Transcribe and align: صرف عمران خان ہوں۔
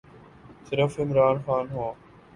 صرف 0.69 0.99
عمران 0.99 1.37
خان 1.45 1.65
ہوں۔ 1.71 1.93